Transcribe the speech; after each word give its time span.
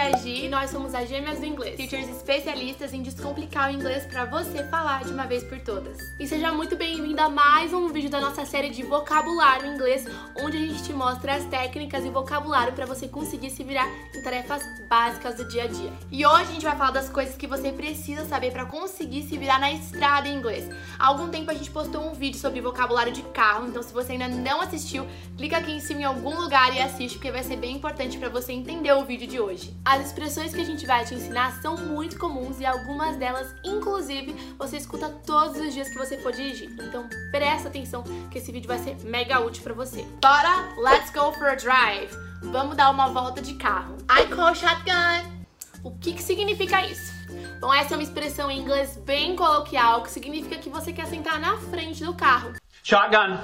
a 0.00 0.12
Gi, 0.12 0.19
nós 0.50 0.70
somos 0.70 0.96
as 0.96 1.08
Gêmeas 1.08 1.38
do 1.38 1.46
Inglês, 1.46 1.76
teachers 1.76 2.08
especialistas 2.08 2.92
em 2.92 3.02
descomplicar 3.02 3.70
o 3.70 3.72
inglês 3.72 4.04
para 4.04 4.24
você 4.24 4.64
falar 4.64 5.04
de 5.04 5.12
uma 5.12 5.24
vez 5.24 5.44
por 5.44 5.60
todas. 5.60 5.96
E 6.18 6.26
seja 6.26 6.50
muito 6.50 6.74
bem-vindo 6.74 7.20
a 7.22 7.28
mais 7.28 7.72
um 7.72 7.86
vídeo 7.88 8.10
da 8.10 8.20
nossa 8.20 8.44
série 8.44 8.68
de 8.68 8.82
vocabulário 8.82 9.66
em 9.66 9.74
inglês, 9.76 10.04
onde 10.36 10.56
a 10.56 10.60
gente 10.60 10.82
te 10.82 10.92
mostra 10.92 11.36
as 11.36 11.44
técnicas 11.44 12.04
e 12.04 12.10
vocabulário 12.10 12.72
para 12.72 12.84
você 12.84 13.06
conseguir 13.06 13.50
se 13.50 13.62
virar 13.62 13.86
em 14.12 14.22
tarefas 14.22 14.60
básicas 14.88 15.36
do 15.36 15.44
dia 15.44 15.64
a 15.64 15.66
dia. 15.68 15.92
E 16.10 16.26
hoje 16.26 16.42
a 16.42 16.52
gente 16.52 16.64
vai 16.64 16.76
falar 16.76 16.90
das 16.90 17.08
coisas 17.08 17.36
que 17.36 17.46
você 17.46 17.70
precisa 17.70 18.24
saber 18.24 18.50
para 18.50 18.64
conseguir 18.64 19.22
se 19.22 19.38
virar 19.38 19.60
na 19.60 19.70
estrada 19.70 20.26
em 20.26 20.34
inglês. 20.36 20.68
Há 20.98 21.06
algum 21.06 21.28
tempo 21.28 21.52
a 21.52 21.54
gente 21.54 21.70
postou 21.70 22.02
um 22.02 22.12
vídeo 22.12 22.40
sobre 22.40 22.60
vocabulário 22.60 23.12
de 23.12 23.22
carro, 23.22 23.68
então 23.68 23.84
se 23.84 23.92
você 23.92 24.12
ainda 24.12 24.26
não 24.26 24.60
assistiu, 24.60 25.06
clica 25.36 25.58
aqui 25.58 25.70
em 25.70 25.80
cima 25.80 26.00
em 26.00 26.04
algum 26.04 26.40
lugar 26.40 26.74
e 26.74 26.80
assiste, 26.80 27.18
porque 27.18 27.30
vai 27.30 27.44
ser 27.44 27.56
bem 27.56 27.76
importante 27.76 28.18
para 28.18 28.28
você 28.28 28.52
entender 28.52 28.92
o 28.92 29.04
vídeo 29.04 29.28
de 29.28 29.38
hoje. 29.38 29.72
As 29.84 30.06
expressões 30.06 30.39
que 30.48 30.60
a 30.60 30.64
gente 30.64 30.86
vai 30.86 31.04
te 31.04 31.14
ensinar 31.14 31.60
são 31.60 31.76
muito 31.76 32.18
comuns 32.18 32.58
e 32.58 32.64
algumas 32.64 33.16
delas, 33.16 33.54
inclusive, 33.62 34.32
você 34.56 34.78
escuta 34.78 35.10
todos 35.26 35.58
os 35.58 35.74
dias 35.74 35.88
que 35.88 35.98
você 35.98 36.16
for 36.18 36.32
dirigir. 36.32 36.70
Então 36.80 37.06
presta 37.30 37.68
atenção 37.68 38.02
que 38.30 38.38
esse 38.38 38.50
vídeo 38.50 38.66
vai 38.66 38.78
ser 38.78 38.96
mega 39.04 39.38
útil 39.40 39.62
para 39.62 39.74
você. 39.74 40.02
Bora, 40.22 40.74
let's 40.78 41.10
go 41.12 41.32
for 41.32 41.48
a 41.48 41.54
drive. 41.54 42.10
Vamos 42.44 42.76
dar 42.76 42.90
uma 42.90 43.08
volta 43.08 43.42
de 43.42 43.54
carro. 43.54 43.96
I 44.10 44.26
call 44.34 44.54
shotgun. 44.54 45.40
O 45.84 45.90
que, 45.98 46.14
que 46.14 46.22
significa 46.22 46.84
isso? 46.86 47.12
Bom, 47.60 47.72
essa 47.72 47.94
é 47.94 47.96
uma 47.96 48.02
expressão 48.02 48.50
em 48.50 48.58
inglês 48.58 48.96
bem 48.96 49.36
coloquial 49.36 50.02
que 50.02 50.10
significa 50.10 50.56
que 50.56 50.70
você 50.70 50.92
quer 50.92 51.06
sentar 51.06 51.38
na 51.38 51.58
frente 51.58 52.02
do 52.02 52.14
carro. 52.14 52.54
Shotgun. 52.82 53.38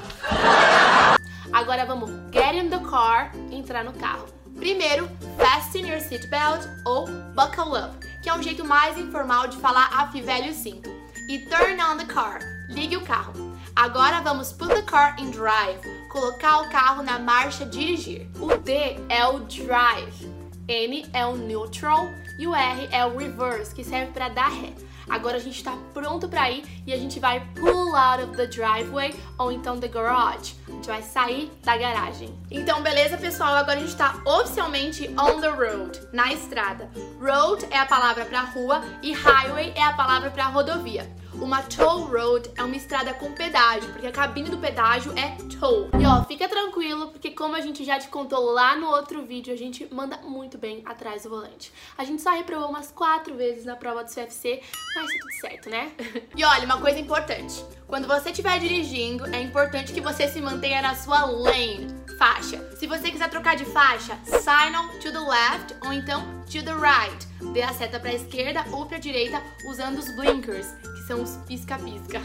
Agora 1.52 1.84
vamos 1.84 2.10
get 2.32 2.54
in 2.54 2.68
the 2.68 2.78
car, 2.78 3.32
entrar 3.51 3.84
no 3.84 3.92
carro. 3.92 4.35
Primeiro, 4.56 5.09
fasten 5.38 5.87
your 5.87 6.01
seatbelt 6.01 6.66
ou 6.84 7.06
buckle 7.34 7.77
up, 7.77 7.98
que 8.23 8.28
é 8.28 8.34
um 8.34 8.43
jeito 8.43 8.65
mais 8.65 8.98
informal 8.98 9.48
de 9.48 9.57
falar 9.59 9.88
afivele 9.93 10.51
o 10.51 10.54
cinto. 10.54 10.90
E 11.29 11.40
turn 11.46 11.80
on 11.82 11.98
the 11.98 12.04
car, 12.04 12.40
ligue 12.68 12.96
o 12.96 13.02
carro. 13.02 13.32
Agora 13.74 14.23
vamos 14.23 14.52
put 14.52 14.74
the 14.74 14.82
car 14.82 15.15
in 15.18 15.30
drive, 15.30 15.80
colocar 16.10 16.63
o 16.63 16.71
carro 16.71 17.02
na 17.02 17.18
marcha 17.18 17.66
dirigir. 17.66 18.26
O 18.40 18.57
D 18.57 18.73
é 19.09 19.26
o 19.26 19.40
drive, 19.40 20.32
N 20.66 21.07
é 21.13 21.26
o 21.26 21.37
neutral 21.37 22.09
e 22.38 22.46
o 22.46 22.54
R 22.54 22.88
é 22.91 23.04
o 23.04 23.16
reverse, 23.16 23.74
que 23.74 23.85
serve 23.85 24.13
para 24.13 24.30
dar 24.30 24.48
ré. 24.48 24.73
Agora 25.09 25.37
a 25.37 25.41
gente 25.41 25.57
está 25.57 25.76
pronto 25.95 26.29
para 26.29 26.51
ir 26.51 26.65
e 26.87 26.93
a 26.93 26.96
gente 26.96 27.20
vai 27.20 27.41
pull 27.54 27.95
out 27.95 28.24
of 28.24 28.37
the 28.37 28.46
driveway 28.46 29.15
ou 29.38 29.52
então 29.52 29.79
the 29.79 29.87
garage. 29.87 30.54
Gente 30.77 30.88
vai 30.88 31.02
sair 31.02 31.51
da 31.65 31.74
garagem. 31.74 32.38
Então, 32.51 32.82
beleza, 32.82 33.16
pessoal? 33.16 33.55
Agora 33.55 33.79
a 33.79 33.80
gente 33.80 33.88
está 33.88 34.15
oficialmente 34.27 35.09
on 35.19 35.41
the 35.41 35.49
road, 35.49 35.99
na 36.13 36.30
estrada. 36.35 36.91
Road 37.19 37.66
é 37.71 37.79
a 37.79 37.87
palavra 37.87 38.27
para 38.27 38.43
rua 38.43 38.85
e 39.02 39.10
highway 39.15 39.73
é 39.74 39.82
a 39.82 39.95
palavra 39.95 40.30
para 40.30 40.45
rodovia. 40.49 41.10
Uma 41.40 41.62
toll 41.62 42.06
road 42.06 42.51
é 42.56 42.62
uma 42.62 42.76
estrada 42.76 43.12
com 43.15 43.32
pedágio, 43.32 43.90
porque 43.92 44.06
a 44.06 44.12
cabine 44.12 44.48
do 44.48 44.59
pedágio 44.59 45.12
é 45.18 45.37
toll. 45.59 45.90
E 46.01 46.06
ó, 46.06 46.24
fica 46.24 46.48
tranquilo, 46.48 47.09
porque 47.09 47.30
como 47.30 47.54
a 47.54 47.60
gente 47.60 47.84
já 47.84 47.98
te 47.98 48.09
contou 48.09 48.52
lá 48.52 48.74
no 48.74 48.88
outro 48.88 49.24
vídeo, 49.24 49.52
a 49.52 49.57
gente 49.57 49.87
manda 49.92 50.16
muito 50.18 50.57
bem 50.57 50.82
atrás 50.87 51.24
do 51.24 51.30
volante. 51.30 51.73
A 51.96 52.04
gente 52.04 52.23
só 52.23 52.30
reprovou 52.30 52.68
umas 52.68 52.90
quatro 52.90 53.34
vezes 53.37 53.64
na 53.64 53.76
prova 53.76 54.02
do 54.02 54.10
CFC, 54.10 54.62
mas 54.95 55.07
tá 55.07 55.18
tudo 55.20 55.32
certo, 55.40 55.70
né? 55.70 55.92
e 56.34 56.45
olha, 56.45 56.64
uma 56.64 56.80
coisa 56.80 56.98
importante. 56.98 57.64
Quando 57.87 58.09
você 58.09 58.30
estiver 58.30 58.59
dirigindo, 58.59 59.26
é 59.26 59.40
importante 59.40 59.92
que 59.92 60.01
você 60.01 60.26
se 60.29 60.40
mantenha 60.40 60.80
na 60.80 60.95
sua 60.95 61.24
lane, 61.26 61.87
faixa. 62.18 62.59
Se 62.76 62.87
você 62.87 63.10
quiser 63.10 63.29
trocar 63.29 63.57
de 63.57 63.64
faixa, 63.66 64.19
sign 64.25 64.76
on 64.76 64.88
to 65.00 65.12
the 65.12 65.19
left 65.19 65.76
ou 65.84 65.92
então 65.92 66.22
to 66.47 66.62
the 66.62 66.75
right. 66.75 67.26
Dê 67.53 67.62
a 67.62 67.72
seta 67.72 68.00
para 68.00 68.10
a 68.10 68.14
esquerda 68.14 68.64
ou 68.72 68.87
para 68.87 68.97
a 68.97 69.00
direita 69.00 69.42
usando 69.64 69.98
os 69.98 70.10
blinkers, 70.16 70.66
são 71.06 71.22
os 71.22 71.37
pisca-pisca. 71.47 72.21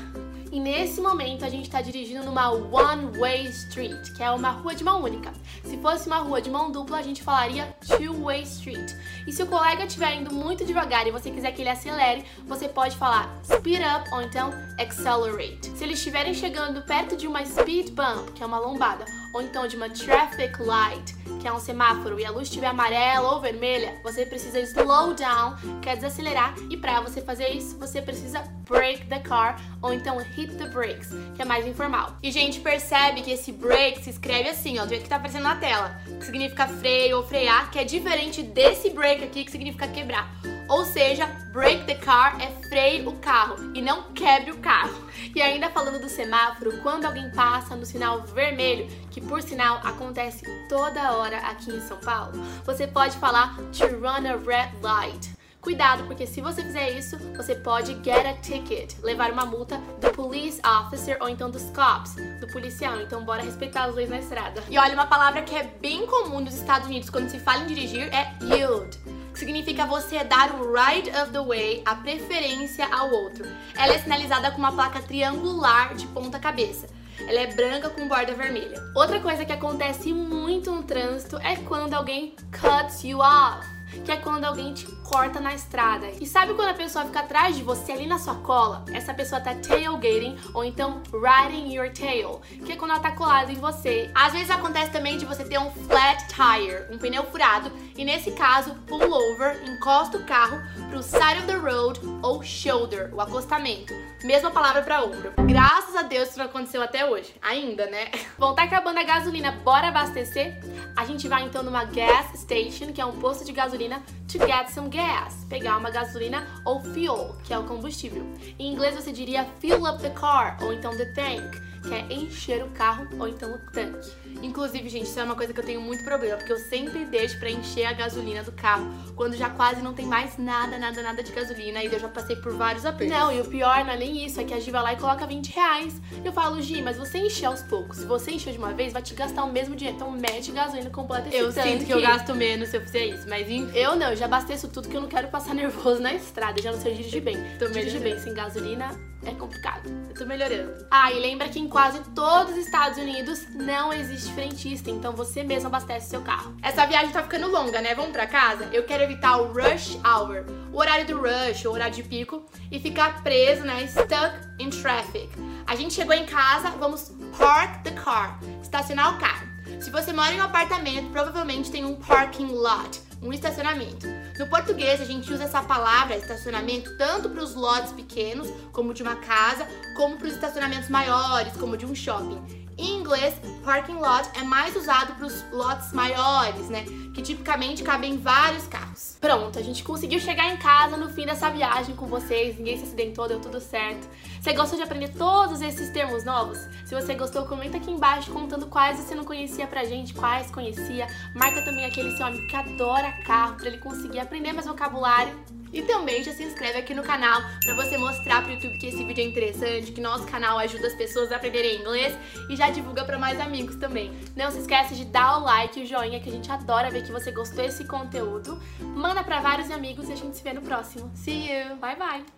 E 0.52 0.60
nesse 0.60 1.00
momento 1.00 1.46
a 1.46 1.50
gente 1.50 1.66
está 1.66 1.82
dirigindo 1.82 2.26
numa 2.26 2.50
one-way 2.50 3.46
street, 3.48 4.12
que 4.14 4.22
é 4.22 4.30
uma 4.32 4.50
rua 4.50 4.76
de 4.76 4.84
mão 4.84 5.02
única. 5.02 5.32
Se 5.64 5.78
fosse 5.78 6.08
uma 6.08 6.18
rua 6.18 6.42
de 6.42 6.50
mão 6.50 6.72
dupla, 6.72 6.98
a 6.98 7.02
gente 7.02 7.24
falaria 7.24 7.74
two-way 7.88 8.42
street. 8.42 8.92
E 9.26 9.32
se 9.32 9.42
o 9.44 9.48
colega 9.48 9.86
estiver 9.86 10.16
indo 10.16 10.34
muito 10.34 10.66
devagar 10.66 11.08
e 11.08 11.12
você 11.12 11.32
quiser 11.32 11.52
que 11.54 11.62
ele 11.62 11.70
acelere, 11.70 12.26
você 12.46 12.68
pode 12.68 12.98
falar 12.98 13.34
speed 13.46 13.82
up 13.82 14.10
ou 14.14 14.22
então 14.22 14.52
accelerate. 14.78 15.72
Se 15.78 15.84
eles 15.84 16.00
estiverem 16.00 16.34
chegando 16.34 16.82
perto 16.82 17.16
de 17.16 17.28
uma 17.28 17.46
speed 17.46 17.92
bump, 17.92 18.32
que 18.34 18.44
é 18.44 18.46
uma 18.46 18.60
lombada, 18.60 19.06
ou 19.34 19.42
então 19.42 19.68
de 19.68 19.76
uma 19.76 19.90
traffic 19.90 20.62
light, 20.62 21.16
que 21.40 21.48
é 21.48 21.54
um 21.54 21.60
semáforo, 21.60 22.20
e 22.20 22.26
a 22.26 22.32
luz 22.32 22.48
estiver 22.48 22.68
amarela 22.68 23.34
ou 23.34 23.42
vermelha, 23.42 24.00
você 24.04 24.26
precisa 24.26 24.60
slow 24.60 25.14
down, 25.14 25.56
quer 25.82 25.96
desacelerar, 25.96 26.54
e 26.70 26.78
para 26.78 27.02
você 27.02 27.22
fazer 27.22 27.50
isso, 27.50 27.78
você 27.78 28.02
precisa 28.02 28.44
break 28.70 29.08
the 29.08 29.20
car, 29.20 29.60
ou 29.82 29.94
então 29.94 30.18
hit 30.18 30.56
the 30.56 30.68
brakes, 30.68 31.10
que 31.36 31.42
é 31.42 31.46
mais 31.46 31.66
informal. 31.66 32.16
E 32.22 32.32
gente, 32.32 32.60
percebe 32.60 33.22
que 33.22 33.32
esse 33.32 33.52
break 33.52 34.04
se 34.04 34.10
escreve 34.12 34.50
assim, 34.50 34.80
ó, 34.80 34.84
do 34.84 34.90
jeito 34.90 35.04
que 35.04 35.10
tá 35.10 35.16
aparecendo 35.16 35.44
na 35.44 35.56
tela, 35.56 36.00
que 36.06 36.26
significa 36.26 36.68
freio 36.68 37.18
ou 37.18 37.24
frear, 37.24 37.72
que 37.72 37.80
é 37.80 37.84
diferente 37.84 38.44
desse 38.44 38.90
break 38.90 39.24
aqui, 39.24 39.44
que 39.44 39.52
significa 39.52 39.88
quebrar. 39.88 40.32
Ou 40.72 40.86
seja, 40.86 41.28
break 41.52 41.84
the 41.84 41.96
car 41.96 42.42
é 42.42 42.50
freie 42.70 43.06
o 43.06 43.12
carro 43.18 43.58
e 43.76 43.82
não 43.82 44.04
quebre 44.14 44.52
o 44.52 44.58
carro. 44.60 45.04
E 45.36 45.42
ainda 45.42 45.70
falando 45.70 46.00
do 46.00 46.08
semáforo, 46.08 46.78
quando 46.82 47.04
alguém 47.04 47.30
passa 47.32 47.76
no 47.76 47.86
sinal 47.86 48.22
vermelho, 48.22 48.88
que 49.10 49.20
por 49.20 49.42
sinal 49.42 49.82
acontece 49.84 50.46
toda 50.70 51.12
hora 51.12 51.40
aqui 51.40 51.70
em 51.76 51.82
São 51.82 51.98
Paulo, 51.98 52.32
você 52.64 52.88
pode 52.88 53.18
falar 53.18 53.58
to 53.74 53.86
run 53.98 54.26
a 54.26 54.38
red 54.38 54.72
light. 54.82 55.36
Cuidado, 55.60 56.06
porque 56.06 56.26
se 56.26 56.40
você 56.40 56.64
fizer 56.64 56.98
isso, 56.98 57.18
você 57.36 57.54
pode 57.54 57.94
get 58.02 58.26
a 58.26 58.34
ticket, 58.36 58.98
levar 59.04 59.30
uma 59.30 59.46
multa 59.46 59.78
do 60.00 60.10
police 60.12 60.62
officer 60.66 61.18
ou 61.20 61.28
então 61.28 61.52
dos 61.52 61.64
cops, 61.72 62.16
do 62.40 62.48
policial. 62.48 63.02
Então 63.02 63.26
bora 63.26 63.44
respeitar 63.44 63.84
as 63.84 63.94
leis 63.94 64.10
na 64.10 64.20
estrada. 64.20 64.64
E 64.70 64.78
olha, 64.78 64.94
uma 64.94 65.06
palavra 65.06 65.42
que 65.42 65.54
é 65.54 65.64
bem 65.82 66.08
comum 66.08 66.40
nos 66.40 66.56
Estados 66.56 66.88
Unidos 66.88 67.10
quando 67.10 67.30
se 67.30 67.40
fala 67.40 67.64
em 67.64 67.68
dirigir 67.68 68.10
é 68.14 68.34
yield 68.42 68.98
que 69.32 69.40
significa 69.40 69.86
você 69.86 70.24
dar 70.24 70.54
o 70.56 70.74
right 70.74 71.10
of 71.10 71.32
the 71.32 71.42
way, 71.42 71.82
a 71.86 71.96
preferência 71.96 72.88
ao 72.94 73.12
outro. 73.12 73.46
Ela 73.76 73.94
é 73.94 74.00
sinalizada 74.00 74.52
com 74.52 74.58
uma 74.58 74.72
placa 74.72 75.02
triangular 75.02 75.96
de 75.96 76.08
ponta 76.08 76.40
cabeça. 76.40 76.88
Ela 77.20 77.40
é 77.40 77.54
branca 77.54 77.90
com 77.90 78.08
borda 78.08 78.34
vermelha. 78.34 78.82
Outra 78.96 79.20
coisa 79.20 79.46
que 79.46 79.52
acontece 79.52 80.12
muito 80.14 80.72
no 80.72 80.84
trânsito 80.84 81.38
é 81.38 81.56
quando 81.56 81.94
alguém 81.94 82.36
cuts 82.52 83.04
you 83.04 83.20
off 83.20 83.71
que 84.04 84.12
é 84.12 84.18
quando 84.18 84.46
alguém 84.46 84.74
te 84.74 84.86
corta 85.04 85.40
na 85.40 85.54
estrada. 85.54 86.10
E 86.20 86.26
sabe 86.26 86.54
quando 86.54 86.70
a 86.70 86.74
pessoa 86.74 87.06
fica 87.06 87.20
atrás 87.20 87.56
de 87.56 87.64
você 87.64 87.92
ali 87.92 88.08
na 88.08 88.18
sua 88.18 88.36
cola? 88.36 88.86
Essa 88.94 89.14
pessoa 89.14 89.42
tá 89.42 89.54
tailgating 89.56 90.38
ou 90.54 90.64
então 90.64 91.02
riding 91.12 91.74
your 91.74 91.92
tail, 91.92 92.42
que 92.66 92.72
é 92.72 92.76
quando 92.76 92.92
ela 92.92 93.00
tá 93.00 93.12
colada 93.12 93.52
em 93.52 93.56
você. 93.56 94.10
Às 94.16 94.34
vezes 94.34 94.50
acontece 94.50 94.92
também 94.92 95.18
de 95.18 95.26
você 95.26 95.44
ter 95.44 95.60
um 95.60 95.72
flat 95.72 96.26
tire, 96.28 96.94
um 96.94 96.98
pneu 96.98 97.24
furado, 97.26 97.72
e 97.98 98.04
nesse 98.06 98.32
caso, 98.32 98.74
pull 98.88 99.12
over, 99.12 99.62
encosta 99.68 100.18
o 100.18 100.24
carro 100.24 100.62
pro 100.90 101.04
side 101.04 101.40
of 101.40 101.48
the 101.48 101.56
road 101.56 102.00
ou 102.22 102.42
shoulder, 102.42 103.14
o 103.14 103.22
acostamento. 103.22 103.94
Mesma 104.24 104.52
palavra 104.52 104.82
para 104.82 105.04
ombro. 105.04 105.34
Graças 105.48 105.96
a 105.96 106.04
Deus 106.04 106.30
isso 106.30 106.38
não 106.38 106.46
aconteceu 106.46 106.82
até 106.82 107.10
hoje. 107.10 107.34
Ainda, 107.42 107.88
né? 107.88 108.10
Bom, 108.38 108.54
tá 108.54 108.64
acabando 108.64 109.00
a 109.00 109.04
gasolina, 109.04 109.52
bora 109.52 109.88
abastecer? 109.88 110.60
A 110.96 111.06
gente 111.06 111.28
vai 111.28 111.44
então 111.44 111.64
numa 111.64 111.84
gas 111.86 112.40
station, 112.40 112.94
que 112.94 113.02
é 113.02 113.06
um 113.06 113.20
posto 113.20 113.44
de 113.44 113.52
gasolina, 113.52 113.81
to 113.90 114.40
get 114.46 114.70
some 114.70 114.90
gas. 114.90 115.46
Pegar 115.50 115.78
uma 115.78 115.90
gasolina 115.90 116.46
ou 116.66 116.82
fuel, 116.82 117.36
que 117.44 117.54
é 117.54 117.58
o 117.58 117.64
combustível. 117.64 118.24
Em 118.60 118.72
inglês 118.72 118.96
você 118.96 119.12
diria 119.12 119.46
fill 119.60 119.86
up 119.86 120.02
the 120.02 120.10
car 120.10 120.58
ou 120.62 120.74
então 120.74 120.96
the 120.96 121.06
tank, 121.14 121.60
que 121.82 121.94
é 121.94 122.06
encher 122.14 122.64
o 122.64 122.70
carro 122.70 123.08
ou 123.20 123.28
então 123.28 123.54
o 123.54 123.58
tanque. 123.72 124.12
Inclusive, 124.42 124.90
gente, 124.90 125.06
isso 125.06 125.20
é 125.20 125.24
uma 125.24 125.36
coisa 125.36 125.54
que 125.54 125.60
eu 125.60 125.64
tenho 125.64 125.82
muito 125.82 126.04
problema, 126.04 126.38
porque 126.38 126.52
eu 126.54 126.58
sempre 126.58 127.06
deixo 127.06 127.38
para 127.40 127.50
encher 127.50 127.86
a 127.86 127.94
gasolina 127.94 128.44
do 128.44 128.52
carro 128.52 128.88
quando 129.16 129.36
já 129.36 129.50
quase 129.50 129.82
não 129.82 129.94
tem 129.94 130.06
mais 130.06 130.38
nada, 130.38 130.78
nada, 130.78 131.02
nada 131.02 131.22
de 131.24 131.32
gasolina 131.32 131.84
e 131.84 131.88
eu 131.88 132.00
já 132.00 132.08
passei 132.08 132.36
por 132.36 132.54
vários 132.54 132.86
apertos. 132.86 133.16
Não, 133.16 133.32
e 133.32 133.40
o 133.42 133.46
pior 133.46 133.84
não 133.86 133.92
é 133.94 133.98
nem 133.98 134.26
isso, 134.26 134.40
é 134.40 134.44
que 134.44 134.54
a 134.54 134.60
Gi 134.60 134.72
vai 134.72 134.82
lá 134.82 134.94
e 134.94 134.98
coloca 134.98 135.26
20 135.28 135.50
reais. 135.54 136.02
Eu 136.24 136.32
falo, 136.32 136.62
Gi, 136.62 136.82
mas 136.82 136.98
você 136.98 137.20
encher 137.20 137.46
aos 137.46 137.62
poucos. 137.64 137.98
Se 137.98 138.06
você 138.06 138.32
encher 138.32 138.54
de 138.54 138.58
uma 138.58 138.74
vez, 138.74 138.94
vai 138.94 139.02
te 139.02 139.14
gastar 139.14 139.44
o 139.44 139.52
mesmo 139.52 139.76
dinheiro. 139.76 139.98
Então 139.98 140.12
mete 140.12 140.52
gasolina 140.52 140.90
completa 140.90 141.28
esse 141.28 141.38
Eu 141.38 141.54
tanque. 141.54 141.70
sinto 141.70 141.86
que 141.86 141.94
eu 141.94 142.02
gasto 142.02 142.34
menos 142.34 142.70
se 142.70 142.78
eu 142.78 142.82
fizer 142.82 143.06
isso, 143.06 143.28
mas 143.28 143.50
enfim. 143.50 143.70
Eu 143.76 143.96
não, 143.96 144.10
eu 144.12 144.16
já 144.16 144.26
abasteço 144.26 144.68
tudo 144.70 144.88
que 144.88 144.96
eu 144.96 145.02
não 145.02 145.10
quero 145.10 145.28
passar 145.28 145.54
nervoso 145.56 146.02
na 146.02 146.14
estrada. 146.14 146.62
Já 146.62 146.72
não 146.72 146.80
sei 146.80 146.94
dirigir 146.94 147.22
bem. 147.22 147.38
Dirigir 147.72 148.02
bem 148.02 148.18
sem 148.20 148.34
gasolina 148.34 148.90
é 149.26 149.32
complicado. 149.32 149.90
Eu 150.10 150.16
tô 150.16 150.26
melhorando. 150.26 150.86
Ah, 150.90 151.12
e 151.12 151.20
lembra 151.20 151.48
que 151.50 151.60
em 151.60 151.68
quase 151.72 152.02
todos 152.14 152.52
os 152.52 152.66
Estados 152.66 152.98
Unidos 152.98 153.48
não 153.56 153.94
existe 153.94 154.32
frentista, 154.34 154.92
então 154.92 155.14
você 155.14 155.42
mesmo 155.42 155.68
abastece 155.68 156.10
seu 156.10 156.22
carro. 156.22 156.54
Essa 156.62 156.86
viagem 156.86 157.12
tá 157.12 157.24
ficando 157.24 157.50
longa, 157.50 157.82
né? 157.82 157.96
Vamos 157.96 158.12
pra 158.12 158.28
casa? 158.28 158.70
Eu 158.74 158.84
quero 158.84 159.04
evitar 159.04 159.38
o 159.38 159.54
rush 159.54 159.98
hour, 160.06 160.46
o 160.72 160.78
horário 160.78 161.08
do 161.08 161.18
rush, 161.18 161.66
o 161.66 161.72
horário 161.72 161.96
de 161.96 162.04
pico, 162.04 162.46
e 162.70 162.80
ficar 162.80 163.24
preso, 163.24 163.64
né? 163.64 163.88
Stuck 163.88 164.36
in 164.60 164.70
traffic. 164.70 165.30
A 165.66 165.76
gente 165.76 165.94
chegou 165.94 166.14
em 166.14 166.26
casa, 166.26 166.70
vamos 166.72 167.14
park 167.38 167.84
the 167.84 167.92
car, 167.92 168.38
estacionar 168.62 169.16
o 169.16 169.20
carro. 169.20 169.48
Se 169.80 169.90
você 169.90 170.12
mora 170.12 170.34
em 170.34 170.42
um 170.42 170.44
apartamento, 170.44 171.10
provavelmente 171.12 171.72
tem 171.72 171.86
um 171.86 171.96
parking 171.96 172.48
lot. 172.48 173.02
Um 173.22 173.32
estacionamento. 173.32 174.08
No 174.38 174.48
português, 174.48 175.00
a 175.00 175.06
gente 175.06 175.32
usa 175.32 175.44
essa 175.44 175.62
palavra 175.62 176.18
estacionamento 176.18 176.98
tanto 176.98 177.30
para 177.30 177.44
os 177.44 177.54
lotes 177.54 177.94
pequenos, 177.94 178.50
como 178.72 178.94
de 178.94 179.04
uma 179.04 179.16
casa, 179.18 179.68
como 179.96 180.18
para 180.18 180.28
os 180.28 180.34
estacionamentos 180.34 180.90
maiores, 180.90 181.54
como 181.54 181.78
de 181.78 181.86
um 181.86 181.94
shopping. 181.94 182.62
Em 182.82 182.98
inglês, 182.98 183.36
parking 183.64 183.98
lot 183.98 184.28
é 184.34 184.42
mais 184.42 184.76
usado 184.76 185.14
para 185.14 185.28
os 185.28 185.46
lotes 185.52 185.94
maiores, 185.94 186.68
né? 186.68 186.84
Que 187.14 187.22
tipicamente 187.22 187.84
cabem 187.84 188.18
vários 188.18 188.66
carros. 188.66 189.18
Pronto, 189.22 189.60
a 189.60 189.62
gente 189.62 189.84
conseguiu 189.84 190.20
chegar 190.20 190.52
em 190.52 190.58
casa 190.58 190.98
no 190.98 191.08
fim 191.08 191.24
dessa 191.24 191.52
viagem 191.52 191.96
com 191.96 192.08
vocês. 192.08 192.58
Ninguém 192.58 192.78
se 192.78 192.86
acidentou, 192.86 193.28
deu 193.28 193.40
tudo 193.40 193.62
certo. 193.62 194.10
Você 194.42 194.52
gostou 194.54 194.78
de 194.80 194.84
aprender 194.84 195.10
todos 195.10 195.62
esses 195.62 195.92
termos 195.92 196.26
novos? 196.26 196.58
Se 196.84 196.96
você 196.96 197.14
gostou, 197.14 197.46
comenta 197.46 197.78
aqui 197.78 197.92
embaixo 197.92 198.32
contando 198.32 198.66
quais 198.66 199.00
você 199.00 199.14
não 199.14 199.26
conhecia 199.26 199.68
pra 199.68 199.84
gente, 199.84 200.16
quais 200.16 200.50
conhecia. 200.50 201.06
Marca 201.36 201.62
também 201.62 201.86
aquele 201.86 202.18
seu 202.18 202.26
amigo 202.26 202.48
que 202.48 202.56
adora 202.56 203.12
carro 203.24 203.58
para 203.58 203.68
ele 203.68 203.78
conseguir 203.78 204.22
aprender 204.22 204.54
mais 204.54 204.66
vocabulário. 204.66 205.40
E 205.74 205.82
também 205.82 206.24
já 206.24 206.32
se 206.34 206.44
inscreve 206.44 206.80
aqui 206.80 206.94
no 206.94 207.04
canal 207.04 207.42
para 207.64 207.76
você 207.76 207.98
mostrar 207.98 208.44
pro 208.44 208.52
YouTube 208.52 208.78
que 208.78 208.88
esse 208.88 209.04
vídeo 209.04 209.24
é 209.24 209.28
interessante, 209.28 209.92
que 209.92 210.02
nosso 210.02 210.26
canal 210.26 210.58
ajuda 210.60 210.88
as 210.88 210.96
pessoas 210.96 211.32
a 211.32 211.38
aprenderem 211.38 211.80
inglês 211.80 212.18
e 212.50 212.56
já 212.56 212.70
divulga 212.70 213.04
para 213.04 213.18
mais 213.18 213.40
amigos 213.40 213.76
também. 213.76 214.12
Não 214.36 214.52
se 214.52 214.60
esqueça 214.60 214.96
de 214.96 215.06
dar 215.06 215.38
o 215.38 215.44
like 215.44 215.80
e 215.80 215.84
o 215.84 215.86
joinha 215.86 216.20
que 216.20 216.30
a 216.30 216.32
gente 216.32 216.52
adora 216.52 216.90
ver 216.90 217.04
que 217.04 217.12
você 217.12 217.32
gostou 217.32 217.64
desse 217.64 217.86
conteúdo. 217.86 218.62
Manda 218.80 219.24
para 219.24 219.40
vários 219.40 219.72
amigos 219.72 220.10
e 220.10 220.14
a 220.14 220.16
gente 220.16 220.38
se 220.38 220.44
vê 220.44 220.54
no 220.54 220.62
próximo. 220.62 221.12
See 221.16 221.50
you! 221.52 221.76
Bye 221.78 221.96
bye! 221.96 222.32